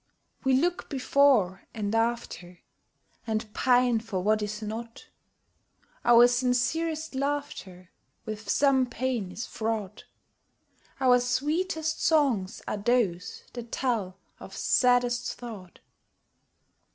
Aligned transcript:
We 0.43 0.53
look 0.53 0.89
before 0.89 1.65
and 1.75 1.93
after, 1.93 2.61
And 3.27 3.53
pine 3.53 3.99
for 3.99 4.19
what 4.23 4.41
is 4.41 4.63
not: 4.63 5.09
Our 6.03 6.27
sincerest 6.27 7.13
laughter 7.13 7.91
With 8.25 8.49
some 8.49 8.87
pain 8.87 9.31
is 9.31 9.45
fraught; 9.45 10.05
Our 10.99 11.19
sweetest 11.19 12.03
songs 12.03 12.63
are 12.67 12.77
those 12.77 13.43
that 13.53 13.71
tell 13.71 14.17
of 14.39 14.57
saddest 14.57 15.35
thought. 15.35 15.81